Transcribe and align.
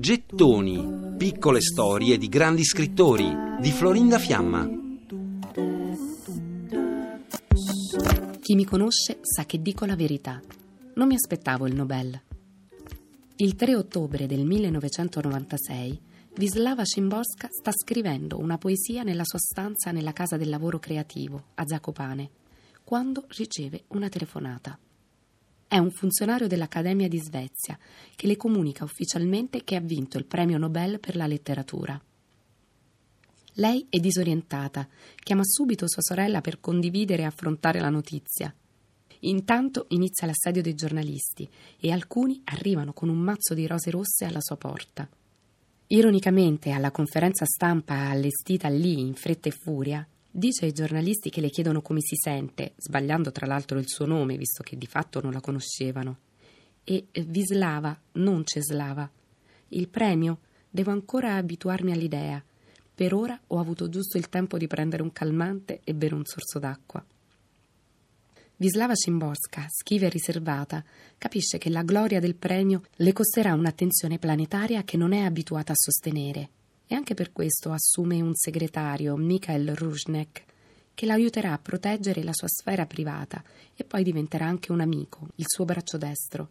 Gettoni, 0.00 1.14
piccole 1.18 1.60
storie 1.60 2.16
di 2.16 2.28
grandi 2.28 2.64
scrittori 2.64 3.30
di 3.60 3.70
Florinda 3.70 4.18
Fiamma. 4.18 4.66
Chi 8.40 8.54
mi 8.54 8.64
conosce 8.64 9.18
sa 9.20 9.44
che 9.44 9.60
dico 9.60 9.84
la 9.84 9.96
verità. 9.96 10.40
Non 10.94 11.08
mi 11.08 11.14
aspettavo 11.14 11.66
il 11.66 11.74
Nobel. 11.74 12.18
Il 13.36 13.54
3 13.54 13.76
ottobre 13.76 14.26
del 14.26 14.46
1996 14.46 16.00
Vislava 16.36 16.86
Szymborska 16.86 17.48
sta 17.50 17.70
scrivendo 17.70 18.38
una 18.38 18.56
poesia 18.56 19.02
nella 19.02 19.24
sua 19.24 19.38
stanza 19.38 19.90
nella 19.90 20.14
casa 20.14 20.38
del 20.38 20.48
lavoro 20.48 20.78
creativo 20.78 21.48
a 21.56 21.66
Zakopane, 21.66 22.30
quando 22.82 23.26
riceve 23.28 23.84
una 23.88 24.08
telefonata. 24.08 24.78
È 25.74 25.78
un 25.78 25.90
funzionario 25.90 26.46
dell'Accademia 26.46 27.08
di 27.08 27.18
Svezia 27.18 27.76
che 28.14 28.28
le 28.28 28.36
comunica 28.36 28.84
ufficialmente 28.84 29.64
che 29.64 29.74
ha 29.74 29.80
vinto 29.80 30.18
il 30.18 30.24
premio 30.24 30.56
Nobel 30.56 31.00
per 31.00 31.16
la 31.16 31.26
letteratura. 31.26 32.00
Lei 33.54 33.84
è 33.90 33.98
disorientata, 33.98 34.86
chiama 35.16 35.42
subito 35.42 35.88
sua 35.88 36.00
sorella 36.00 36.40
per 36.40 36.60
condividere 36.60 37.22
e 37.22 37.24
affrontare 37.24 37.80
la 37.80 37.88
notizia. 37.88 38.54
Intanto 39.22 39.86
inizia 39.88 40.28
l'assedio 40.28 40.62
dei 40.62 40.76
giornalisti 40.76 41.50
e 41.80 41.90
alcuni 41.90 42.40
arrivano 42.44 42.92
con 42.92 43.08
un 43.08 43.18
mazzo 43.18 43.52
di 43.52 43.66
rose 43.66 43.90
rosse 43.90 44.26
alla 44.26 44.40
sua 44.40 44.56
porta. 44.56 45.08
Ironicamente, 45.88 46.70
alla 46.70 46.92
conferenza 46.92 47.44
stampa 47.46 48.10
allestita 48.10 48.68
lì 48.68 49.00
in 49.00 49.14
fretta 49.14 49.48
e 49.48 49.52
furia, 49.52 50.06
Dice 50.36 50.64
ai 50.64 50.72
giornalisti 50.72 51.30
che 51.30 51.40
le 51.40 51.48
chiedono 51.48 51.80
come 51.80 52.00
si 52.00 52.16
sente, 52.16 52.72
sbagliando 52.76 53.30
tra 53.30 53.46
l'altro 53.46 53.78
il 53.78 53.86
suo 53.86 54.04
nome, 54.04 54.36
visto 54.36 54.64
che 54.64 54.76
di 54.76 54.88
fatto 54.88 55.20
non 55.20 55.30
la 55.30 55.40
conoscevano. 55.40 56.18
E 56.82 57.06
Vislava, 57.24 57.96
non 58.14 58.44
Ceslava. 58.44 59.08
Il 59.68 59.86
premio? 59.86 60.40
Devo 60.68 60.90
ancora 60.90 61.36
abituarmi 61.36 61.92
all'idea. 61.92 62.42
Per 62.94 63.14
ora 63.14 63.40
ho 63.46 63.60
avuto 63.60 63.88
giusto 63.88 64.18
il 64.18 64.28
tempo 64.28 64.58
di 64.58 64.66
prendere 64.66 65.04
un 65.04 65.12
calmante 65.12 65.82
e 65.84 65.94
bere 65.94 66.16
un 66.16 66.24
sorso 66.24 66.58
d'acqua. 66.58 67.04
Vislava 68.56 68.96
Szymborska, 68.96 69.66
schiva 69.68 70.06
e 70.06 70.10
riservata, 70.10 70.82
capisce 71.16 71.58
che 71.58 71.70
la 71.70 71.84
gloria 71.84 72.18
del 72.18 72.34
premio 72.34 72.82
le 72.96 73.12
costerà 73.12 73.54
un'attenzione 73.54 74.18
planetaria 74.18 74.82
che 74.82 74.96
non 74.96 75.12
è 75.12 75.20
abituata 75.20 75.70
a 75.70 75.76
sostenere 75.76 76.48
e 76.86 76.94
anche 76.94 77.14
per 77.14 77.32
questo 77.32 77.72
assume 77.72 78.20
un 78.20 78.34
segretario, 78.34 79.16
Mikhail 79.16 79.74
Ruzhnek, 79.74 80.44
che 80.94 81.06
l'aiuterà 81.06 81.52
a 81.52 81.58
proteggere 81.58 82.22
la 82.22 82.32
sua 82.32 82.48
sfera 82.48 82.86
privata 82.86 83.42
e 83.74 83.84
poi 83.84 84.02
diventerà 84.04 84.46
anche 84.46 84.70
un 84.70 84.80
amico, 84.80 85.28
il 85.36 85.46
suo 85.48 85.64
braccio 85.64 85.98
destro. 85.98 86.48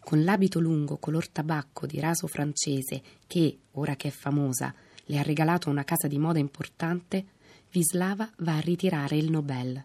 Con 0.00 0.22
l'abito 0.22 0.60
lungo 0.60 0.98
color 0.98 1.28
tabacco 1.28 1.86
di 1.86 1.98
raso 1.98 2.26
francese 2.26 3.02
che, 3.26 3.58
ora 3.72 3.96
che 3.96 4.08
è 4.08 4.10
famosa, 4.10 4.74
le 5.06 5.18
ha 5.18 5.22
regalato 5.22 5.70
una 5.70 5.84
casa 5.84 6.06
di 6.06 6.18
moda 6.18 6.38
importante, 6.38 7.32
Vislava 7.70 8.30
va 8.38 8.56
a 8.56 8.60
ritirare 8.60 9.16
il 9.16 9.30
Nobel. 9.30 9.82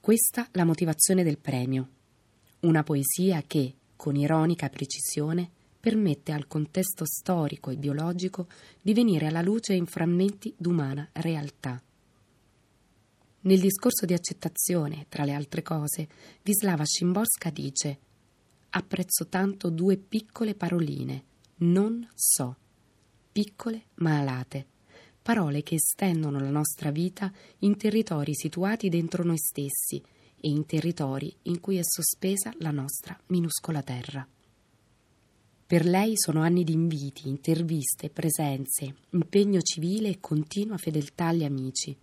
Questa 0.00 0.48
la 0.52 0.64
motivazione 0.64 1.22
del 1.22 1.38
premio. 1.38 1.88
Una 2.60 2.82
poesia 2.82 3.42
che, 3.46 3.74
con 3.96 4.16
ironica 4.16 4.68
precisione, 4.68 5.50
permette 5.84 6.32
al 6.32 6.46
contesto 6.46 7.04
storico 7.04 7.68
e 7.68 7.76
biologico 7.76 8.46
di 8.80 8.94
venire 8.94 9.26
alla 9.26 9.42
luce 9.42 9.74
in 9.74 9.84
frammenti 9.84 10.54
d'umana 10.56 11.06
realtà. 11.12 11.78
Nel 13.40 13.60
discorso 13.60 14.06
di 14.06 14.14
accettazione, 14.14 15.04
tra 15.10 15.24
le 15.24 15.34
altre 15.34 15.60
cose, 15.60 16.08
Vislava 16.42 16.86
Szymborska 16.86 17.50
dice 17.50 17.98
Apprezzo 18.70 19.26
tanto 19.28 19.68
due 19.68 19.98
piccole 19.98 20.54
paroline, 20.54 21.24
non 21.56 22.08
so, 22.14 22.56
piccole 23.30 23.88
ma 23.96 24.20
alate, 24.20 24.66
parole 25.20 25.62
che 25.62 25.74
estendono 25.74 26.40
la 26.40 26.48
nostra 26.48 26.90
vita 26.90 27.30
in 27.58 27.76
territori 27.76 28.34
situati 28.34 28.88
dentro 28.88 29.22
noi 29.22 29.36
stessi 29.36 30.02
e 30.40 30.48
in 30.48 30.64
territori 30.64 31.30
in 31.42 31.60
cui 31.60 31.76
è 31.76 31.82
sospesa 31.82 32.54
la 32.60 32.70
nostra 32.70 33.20
minuscola 33.26 33.82
terra. 33.82 34.26
Per 35.66 35.86
lei 35.86 36.12
sono 36.16 36.42
anni 36.42 36.62
di 36.62 36.74
inviti, 36.74 37.26
interviste, 37.26 38.10
presenze, 38.10 38.96
impegno 39.10 39.62
civile 39.62 40.10
e 40.10 40.20
continua 40.20 40.76
fedeltà 40.76 41.28
agli 41.28 41.42
amici. 41.42 41.96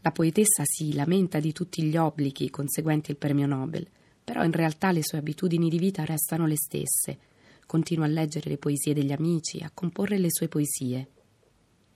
La 0.00 0.10
poetessa 0.10 0.64
si 0.64 0.92
lamenta 0.92 1.38
di 1.38 1.52
tutti 1.52 1.84
gli 1.84 1.96
obblighi 1.96 2.50
conseguenti 2.50 3.12
il 3.12 3.16
premio 3.16 3.46
Nobel, 3.46 3.86
però 4.24 4.42
in 4.42 4.50
realtà 4.50 4.90
le 4.90 5.04
sue 5.04 5.18
abitudini 5.18 5.68
di 5.68 5.78
vita 5.78 6.04
restano 6.04 6.48
le 6.48 6.56
stesse. 6.56 7.18
Continua 7.64 8.06
a 8.06 8.08
leggere 8.08 8.50
le 8.50 8.58
poesie 8.58 8.92
degli 8.92 9.12
amici, 9.12 9.60
a 9.60 9.70
comporre 9.72 10.18
le 10.18 10.32
sue 10.32 10.48
poesie. 10.48 11.08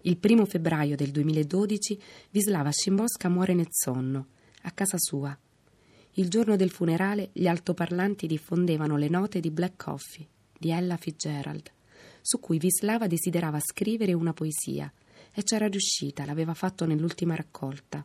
Il 0.03 0.17
primo 0.17 0.45
febbraio 0.45 0.95
del 0.95 1.11
2012 1.11 2.01
Vislava 2.31 2.71
Szymborska 2.71 3.29
muore 3.29 3.55
nel 3.55 3.69
sonno, 3.69 4.27
a 4.63 4.71
casa 4.71 4.97
sua. 4.97 5.37
Il 6.13 6.29
giorno 6.29 6.55
del 6.55 6.71
funerale 6.71 7.31
gli 7.33 7.49
altoparlanti 7.49 8.29
diffondevano 8.29 8.97
le 8.97 9.09
note 9.09 9.41
di 9.41 9.51
Black 9.51 9.83
Coffee 9.83 10.29
di 10.61 10.71
Ella 10.71 10.99
Fitzgerald, 10.99 11.73
su 12.21 12.39
cui 12.39 12.59
Vislava 12.59 13.07
desiderava 13.07 13.59
scrivere 13.61 14.13
una 14.13 14.35
poesia 14.35 14.93
e 15.33 15.43
c'era 15.43 15.69
riuscita, 15.69 16.27
l'aveva 16.27 16.53
fatto 16.53 16.85
nell'ultima 16.85 17.35
raccolta. 17.35 18.05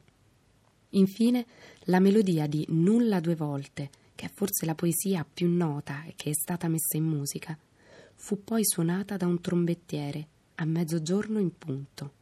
Infine, 0.92 1.46
la 1.88 2.00
melodia 2.00 2.48
di 2.48 2.66
Nulla 2.70 3.20
due 3.20 3.36
volte, 3.36 3.90
che 4.16 4.28
è 4.28 4.32
forse 4.34 4.66
la 4.66 4.74
poesia 4.74 5.28
più 5.32 5.50
nota 5.50 6.06
e 6.06 6.14
che 6.16 6.30
è 6.30 6.34
stata 6.34 6.70
messa 6.70 6.96
in 6.96 7.04
musica, 7.04 7.58
fu 8.14 8.42
poi 8.42 8.64
suonata 8.64 9.18
da 9.18 9.26
un 9.26 9.42
trombettiere 9.42 10.28
a 10.56 10.64
mezzogiorno 10.64 11.40
in 11.40 11.58
punto. 11.58 12.14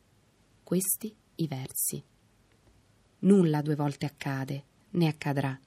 Questi 0.63 1.15
i 1.35 1.47
versi. 1.47 2.03
Nulla 3.19 3.61
due 3.61 3.75
volte 3.75 4.07
accade, 4.07 4.63
né 4.91 5.07
accadrà. 5.07 5.57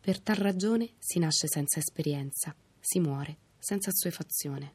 Per 0.00 0.20
tal 0.20 0.36
ragione 0.36 0.90
si 0.98 1.20
nasce 1.20 1.46
senza 1.46 1.78
esperienza, 1.78 2.52
si 2.80 2.98
muore 2.98 3.48
senza 3.60 3.90
assuefazione. 3.90 4.72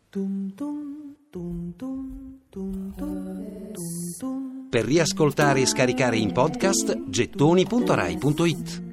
Per 4.69 4.85
riascoltare 4.85 5.61
e 5.61 5.65
scaricare 5.65 6.17
in 6.17 6.31
podcast 6.31 7.09
gettoni.rai.it. 7.09 8.83